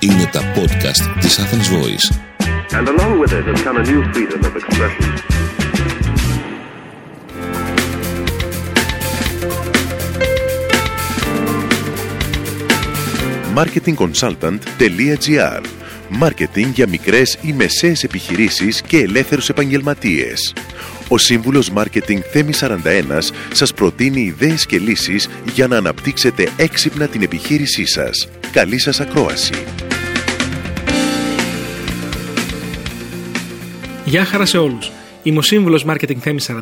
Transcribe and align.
Είναι 0.00 0.28
τα 0.32 0.40
podcast 0.40 1.20
της 1.20 1.40
Athens 1.40 1.68
Voice. 1.76 2.06
And 2.78 2.88
along 2.88 3.18
with 3.18 3.32
it 3.32 3.44
has 3.50 3.62
come 3.62 3.76
a 3.76 3.82
new 3.82 4.02
freedom 4.12 4.40
of 4.48 4.54
expression. 4.56 5.06
marketingconsultant.gr 13.54 15.62
Μάρκετινγκ 16.08 16.72
για 16.74 16.88
μικρές 16.88 17.38
ή 17.42 17.52
μεσαίες 17.52 18.04
επιχειρήσεις 18.04 18.82
και 18.82 18.98
ελεύθερους 18.98 19.48
επαγγελματίες. 19.48 20.52
Ο 21.08 21.18
σύμβουλος 21.18 21.70
Μάρκετινγκ 21.70 22.22
Θέμη 22.32 22.52
41 22.52 23.32
σας 23.52 23.74
προτείνει 23.74 24.20
ιδέες 24.20 24.66
και 24.66 24.78
λύσεις 24.78 25.28
για 25.54 25.66
να 25.66 25.76
αναπτύξετε 25.76 26.48
έξυπνα 26.56 27.06
την 27.06 27.22
επιχείρησή 27.22 27.86
σας. 27.86 28.28
Καλή 28.52 28.78
σας 28.78 29.00
ακρόαση! 29.00 29.52
Γεια 34.08 34.24
χαρά 34.24 34.44
σε 34.44 34.58
όλους! 34.58 34.90
Είμαι 35.22 35.38
ο 35.38 35.42
σύμβουλος 35.42 35.84
Marketing 35.88 36.16
Θέμης 36.16 36.50
41 36.50 36.54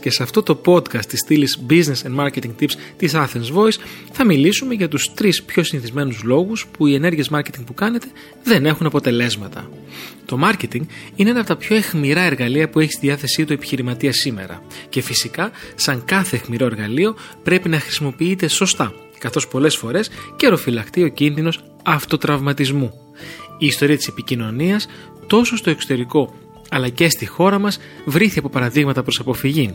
και 0.00 0.10
σε 0.10 0.22
αυτό 0.22 0.42
το 0.42 0.60
podcast 0.64 1.06
της 1.06 1.18
στήλης 1.18 1.62
Business 1.70 2.06
and 2.06 2.24
Marketing 2.24 2.50
Tips 2.60 2.72
της 2.96 3.12
Athens 3.14 3.56
Voice 3.56 3.76
θα 4.12 4.24
μιλήσουμε 4.24 4.74
για 4.74 4.88
τους 4.88 5.14
τρεις 5.14 5.42
πιο 5.42 5.62
συνηθισμένους 5.62 6.22
λόγους 6.22 6.66
που 6.66 6.86
οι 6.86 6.94
ενέργειες 6.94 7.30
marketing 7.32 7.64
που 7.66 7.74
κάνετε 7.74 8.06
δεν 8.44 8.66
έχουν 8.66 8.86
αποτελέσματα. 8.86 9.70
Το 10.24 10.38
marketing 10.44 10.80
είναι 11.14 11.30
ένα 11.30 11.38
από 11.38 11.48
τα 11.48 11.56
πιο 11.56 11.76
εχμηρά 11.76 12.20
εργαλεία 12.20 12.68
που 12.68 12.80
έχει 12.80 12.92
στη 12.92 13.06
διάθεσή 13.06 13.44
του 13.44 13.52
επιχειρηματία 13.52 14.12
σήμερα 14.12 14.62
και 14.88 15.00
φυσικά 15.00 15.50
σαν 15.74 16.04
κάθε 16.04 16.36
εχμηρό 16.36 16.64
εργαλείο 16.64 17.16
πρέπει 17.42 17.68
να 17.68 17.80
χρησιμοποιείται 17.80 18.48
σωστά 18.48 18.92
καθώς 19.18 19.48
πολλές 19.48 19.76
φορές 19.76 20.10
καιροφυλακτεί 20.36 21.02
ο 21.02 21.08
κίνδυνος 21.08 21.64
αυτοτραυματισμού. 21.84 22.92
Η 23.58 23.66
ιστορία 23.66 23.96
της 23.96 24.06
επικοινωνίας 24.06 24.86
τόσο 25.26 25.56
στο 25.56 25.70
εξωτερικό 25.70 26.34
αλλά 26.72 26.88
και 26.88 27.08
στη 27.08 27.26
χώρα 27.26 27.58
μας 27.58 27.78
βρήθη 28.04 28.38
από 28.38 28.48
παραδείγματα 28.48 29.02
προς 29.02 29.20
αποφυγή. 29.20 29.74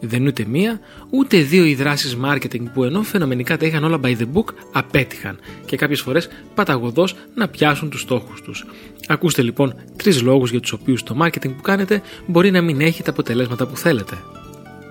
Δεν 0.00 0.20
είναι 0.20 0.28
ούτε 0.28 0.44
μία, 0.48 0.80
ούτε 1.10 1.38
δύο 1.38 1.64
οι 1.64 1.74
δράσεις 1.74 2.16
marketing 2.24 2.62
που 2.74 2.84
ενώ 2.84 3.02
φαινομενικά 3.02 3.56
τα 3.56 3.66
είχαν 3.66 3.84
όλα 3.84 4.00
by 4.02 4.16
the 4.16 4.26
book 4.34 4.54
απέτυχαν 4.72 5.38
και 5.66 5.76
κάποιες 5.76 6.00
φορές 6.00 6.28
παταγωδώς 6.54 7.14
να 7.34 7.48
πιάσουν 7.48 7.90
τους 7.90 8.00
στόχους 8.00 8.42
τους. 8.42 8.66
Ακούστε 9.06 9.42
λοιπόν 9.42 9.74
τρεις 9.96 10.22
λόγους 10.22 10.50
για 10.50 10.60
τους 10.60 10.72
οποίους 10.72 11.02
το 11.02 11.16
marketing 11.22 11.54
που 11.56 11.62
κάνετε 11.62 12.02
μπορεί 12.26 12.50
να 12.50 12.62
μην 12.62 12.80
έχει 12.80 13.02
τα 13.02 13.10
αποτελέσματα 13.10 13.66
που 13.66 13.76
θέλετε. 13.76 14.18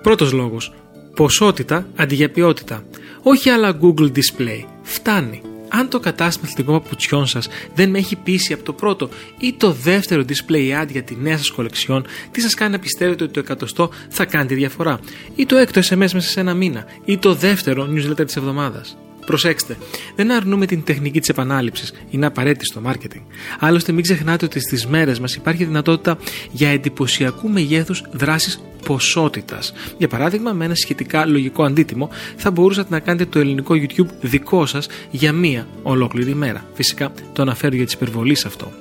Πρώτος 0.02 0.32
λόγος. 0.32 0.72
Ποσότητα 1.14 1.86
αντί 1.96 2.14
για 2.14 2.30
ποιότητα. 2.30 2.84
Όχι 3.22 3.50
άλλα 3.50 3.78
Google 3.80 4.06
Display. 4.12 4.64
Φτάνει 4.82 5.42
αν 5.68 5.88
το 5.88 6.00
κατάστημα 6.00 6.48
αθλητικών 6.48 6.82
παπουτσιών 6.82 7.26
σας 7.26 7.48
δεν 7.74 7.90
με 7.90 7.98
έχει 7.98 8.16
πείσει 8.16 8.52
από 8.52 8.62
το 8.62 8.72
πρώτο 8.72 9.08
ή 9.38 9.52
το 9.52 9.72
δεύτερο 9.72 10.24
display 10.28 10.82
ad 10.82 10.88
για 10.90 11.02
τη 11.02 11.16
νέα 11.16 11.36
σας 11.36 11.50
κολεξιόν, 11.50 12.06
τι 12.30 12.40
σας 12.40 12.54
κάνει 12.54 12.72
να 12.72 12.78
πιστεύετε 12.78 13.24
ότι 13.24 13.32
το 13.32 13.40
εκατοστό 13.40 13.90
θα 14.08 14.24
κάνει 14.24 14.46
τη 14.46 14.54
διαφορά, 14.54 15.00
ή 15.34 15.46
το 15.46 15.56
έκτο 15.56 15.80
SMS 15.80 15.96
μέσα 15.96 16.20
σε 16.20 16.40
ένα 16.40 16.54
μήνα, 16.54 16.84
ή 17.04 17.18
το 17.18 17.34
δεύτερο 17.34 17.88
newsletter 17.90 18.26
της 18.26 18.36
εβδομάδας; 18.36 18.96
Προσέξτε, 19.26 19.76
δεν 20.16 20.30
αρνούμε 20.32 20.66
την 20.66 20.84
τεχνική 20.84 21.20
της 21.20 21.28
επανάληψης, 21.28 21.92
είναι 22.10 22.26
απαραίτητη 22.26 22.64
στο 22.64 22.80
marketing. 22.86 23.22
Άλλωστε, 23.58 23.92
μην 23.92 24.02
ξεχνάτε 24.02 24.44
ότι 24.44 24.60
στις 24.60 24.86
μέρες 24.86 25.20
μας 25.20 25.34
υπάρχει 25.34 25.64
δυνατότητα 25.64 26.18
για 26.52 26.68
εντυπωσιακού 26.68 27.48
μεγέθους 27.48 28.02
δράσει 28.12 28.58
ποσότητας. 28.84 29.72
Για 29.98 30.08
παράδειγμα, 30.08 30.52
με 30.52 30.64
ένα 30.64 30.74
σχετικά 30.74 31.26
λογικό 31.26 31.64
αντίτιμο, 31.64 32.10
θα 32.36 32.50
μπορούσατε 32.50 32.88
να 32.90 33.00
κάνετε 33.00 33.24
το 33.24 33.38
ελληνικό 33.38 33.74
YouTube 33.74 34.08
δικό 34.20 34.66
σας 34.66 34.88
για 35.10 35.32
μία 35.32 35.66
ολόκληρη 35.82 36.34
μέρα. 36.34 36.64
Φυσικά, 36.74 37.12
το 37.32 37.42
αναφέρω 37.42 37.76
για 37.76 37.86
τη 37.86 37.92
υπερβολή 37.94 38.36
αυτό. 38.46 38.72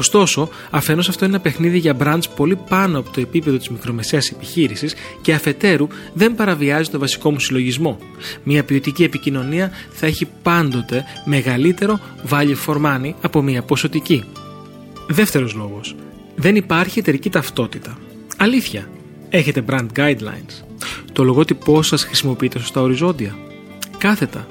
Ωστόσο, 0.00 0.48
αφενός 0.70 1.08
αυτό 1.08 1.24
είναι 1.24 1.34
ένα 1.34 1.42
παιχνίδι 1.42 1.78
για 1.78 1.96
brands 2.00 2.30
πολύ 2.36 2.58
πάνω 2.68 2.98
από 2.98 3.10
το 3.10 3.20
επίπεδο 3.20 3.56
της 3.56 3.68
μικρομεσαίας 3.68 4.30
επιχείρησης 4.30 4.94
και 5.20 5.32
αφετέρου 5.32 5.86
δεν 6.12 6.34
παραβιάζει 6.34 6.90
το 6.90 6.98
βασικό 6.98 7.30
μου 7.30 7.40
συλλογισμό. 7.40 7.98
Μια 8.42 8.64
ποιοτική 8.64 9.04
επικοινωνία 9.04 9.70
θα 9.90 10.06
έχει 10.06 10.28
πάντοτε 10.42 11.04
μεγαλύτερο 11.24 12.00
value 12.30 12.56
for 12.66 12.76
money 12.76 13.12
από 13.20 13.42
μια 13.42 13.62
ποσοτική. 13.62 14.24
Δεύτερος 15.08 15.54
λόγος. 15.54 15.94
Δεν 16.36 16.56
υπάρχει 16.56 16.98
εταιρική 16.98 17.30
ταυτότητα. 17.30 17.98
Αλήθεια. 18.36 18.88
Έχετε 19.28 19.64
brand 19.68 19.86
guidelines. 19.96 20.64
Το 21.12 21.24
λογότυπό 21.24 21.82
σας 21.82 22.04
χρησιμοποιείται 22.04 22.58
σωστά 22.58 22.80
οριζόντια. 22.80 23.36
Κάθετα. 23.98 24.46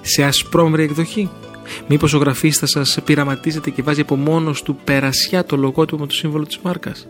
Σε 0.00 0.24
ασπρόμερη 0.24 0.82
εκδοχή. 0.82 1.30
Μήπως 1.88 2.12
ο 2.12 2.18
γραφίστα 2.18 2.66
σας 2.66 2.98
πειραματίζεται 3.04 3.70
και 3.70 3.82
βάζει 3.82 4.00
από 4.00 4.16
μόνος 4.16 4.62
του 4.62 4.76
περασιά 4.84 5.44
το 5.44 5.56
λογότυπο 5.56 6.00
με 6.00 6.06
το 6.06 6.14
σύμβολο 6.14 6.46
της 6.46 6.58
μάρκας; 6.62 7.06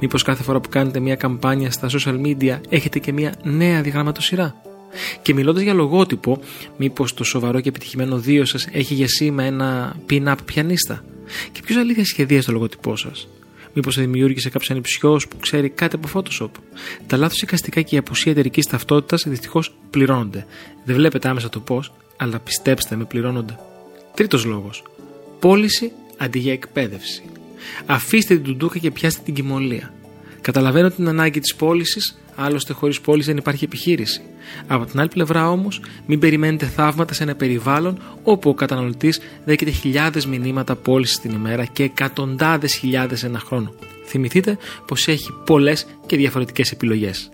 Μήπως 0.00 0.22
κάθε 0.22 0.42
φορά 0.42 0.60
που 0.60 0.68
κάνετε 0.68 1.00
μια 1.00 1.14
καμπάνια 1.14 1.70
στα 1.70 1.88
social 1.90 2.20
media 2.26 2.60
έχετε 2.68 2.98
και 2.98 3.12
μια 3.12 3.34
νέα 3.42 3.82
διαγραμματοσυρά; 3.82 4.54
Και 5.22 5.34
μιλώντας 5.34 5.62
για 5.62 5.74
λογότυπο, 5.74 6.38
μήπως 6.76 7.14
το 7.14 7.24
σοβαρό 7.24 7.60
και 7.60 7.68
επιτυχημένο 7.68 8.18
δύο 8.18 8.44
σας 8.44 8.68
έχει 8.72 8.94
για 8.94 9.08
σήμα 9.08 9.42
ένα 9.42 9.96
pin-up 10.10 10.34
πιανίστα; 10.44 11.04
Και 11.52 11.60
ποιος 11.64 11.78
αλήθεια 11.78 12.04
σχεδίασε 12.04 12.46
το 12.46 12.52
λογότυπό 12.52 12.96
σας; 12.96 13.28
Μήπως 13.72 13.94
το 13.94 14.00
δημιούργησε 14.00 14.50
κάποιος 14.50 14.70
ανυψιό 14.70 15.20
που 15.30 15.36
ξέρει 15.40 15.68
κάτι 15.68 15.96
από 15.96 16.08
Photoshop; 16.14 16.50
Τα 17.06 17.16
λάθος 17.16 17.42
εικαστικά 17.42 17.80
και 17.80 17.94
η 17.94 17.98
απουσία 17.98 18.32
εταιρικής 18.32 18.66
ταυτότητας 18.66 19.24
δυστυχώς 19.28 19.74
πληρώνονται. 19.90 20.46
Δεν 20.84 20.96
βλέπετε 20.96 21.28
άμεσα 21.28 21.48
το 21.48 21.60
πώ, 21.60 21.82
αλλά 22.16 22.38
πιστέψτε 22.38 22.96
με, 22.96 23.04
πληρώνονται. 23.04 23.58
Τρίτος 24.16 24.44
λόγος. 24.44 24.82
Πώληση 25.38 25.92
αντί 26.16 26.38
για 26.38 26.52
εκπαίδευση. 26.52 27.22
Αφήστε 27.86 28.34
την 28.34 28.44
τουντούκα 28.44 28.78
και 28.78 28.90
πιάστε 28.90 29.22
την 29.24 29.34
κοιμωλία. 29.34 29.94
Καταλαβαίνω 30.40 30.90
την 30.90 31.08
ανάγκη 31.08 31.40
της 31.40 31.54
πώλησης, 31.54 32.18
άλλωστε 32.34 32.72
χωρίς 32.72 33.00
πώληση 33.00 33.28
δεν 33.28 33.36
υπάρχει 33.36 33.64
επιχείρηση. 33.64 34.20
Από 34.66 34.84
την 34.84 35.00
άλλη 35.00 35.08
πλευρά 35.08 35.50
όμως, 35.50 35.80
μην 36.06 36.18
περιμένετε 36.18 36.66
θαύματα 36.66 37.14
σε 37.14 37.22
ένα 37.22 37.34
περιβάλλον 37.34 38.02
όπου 38.22 38.50
ο 38.50 38.54
καταναλωτής 38.54 39.20
δέχεται 39.44 39.70
χιλιάδες 39.70 40.26
μηνύματα 40.26 40.76
πώλησης 40.76 41.20
την 41.20 41.30
ημέρα 41.30 41.64
και 41.64 41.82
εκατοντάδες 41.82 42.74
χιλιάδες 42.74 43.24
ένα 43.24 43.38
χρόνο. 43.38 43.74
Θυμηθείτε 44.06 44.58
πως 44.86 45.08
έχει 45.08 45.32
πολλές 45.46 45.86
και 46.06 46.16
διαφορετικές 46.16 46.70
επιλογές. 46.70 47.30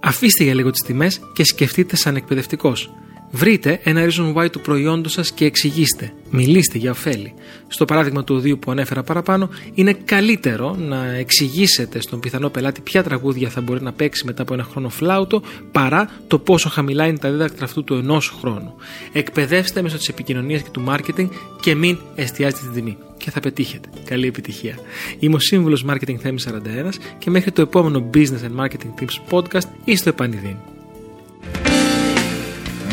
Αφήστε 0.00 0.44
για 0.44 0.54
λίγο 0.54 0.70
τις 0.70 0.82
τιμές 0.86 1.20
και 1.34 1.44
σκεφτείτε 1.44 1.96
σαν 1.96 2.16
εκπαιδευτικός. 2.16 2.90
Βρείτε 3.34 3.80
ένα 3.82 4.06
reason 4.06 4.34
why 4.34 4.50
του 4.50 4.60
προϊόντος 4.60 5.12
σας 5.12 5.32
και 5.32 5.44
εξηγήστε. 5.44 6.12
Μιλήστε 6.30 6.78
για 6.78 6.90
ωφέλη. 6.90 7.34
Στο 7.66 7.84
παράδειγμα 7.84 8.24
του 8.24 8.34
οδείου 8.34 8.58
που 8.58 8.70
ανέφερα 8.70 9.02
παραπάνω, 9.02 9.48
είναι 9.74 9.92
καλύτερο 9.92 10.74
να 10.74 11.14
εξηγήσετε 11.14 12.00
στον 12.00 12.20
πιθανό 12.20 12.48
πελάτη 12.48 12.80
ποια 12.80 13.02
τραγούδια 13.02 13.48
θα 13.48 13.60
μπορεί 13.60 13.82
να 13.82 13.92
παίξει 13.92 14.24
μετά 14.26 14.42
από 14.42 14.54
ένα 14.54 14.62
χρόνο 14.62 14.88
φλάουτο, 14.88 15.42
παρά 15.72 16.10
το 16.26 16.38
πόσο 16.38 16.68
χαμηλά 16.68 17.06
είναι 17.06 17.18
τα 17.18 17.30
δίδακτρα 17.30 17.64
αυτού 17.64 17.84
του 17.84 17.94
ενός 17.94 18.36
χρόνου. 18.40 18.74
Εκπαιδεύστε 19.12 19.82
μέσω 19.82 19.96
της 19.96 20.08
επικοινωνίας 20.08 20.62
και 20.62 20.70
του 20.72 20.84
marketing 20.88 21.28
και 21.60 21.74
μην 21.74 21.98
εστιάζετε 22.14 22.62
την 22.62 22.72
τιμή. 22.72 22.96
Και 23.16 23.30
θα 23.30 23.40
πετύχετε. 23.40 23.88
Καλή 24.04 24.26
επιτυχία. 24.26 24.78
Είμαι 25.18 25.34
ο 25.34 25.38
σύμβουλος 25.38 25.84
Marketing 25.88 26.16
Θέμης 26.16 26.42
41 26.42 26.98
και 27.18 27.30
μέχρι 27.30 27.50
το 27.50 27.62
επόμενο 27.62 28.10
Business 28.14 28.20
and 28.20 28.64
Marketing 28.64 29.02
Tips 29.02 29.38
podcast 29.38 29.68
είστε 29.84 30.10
επανειδήν. 30.10 30.56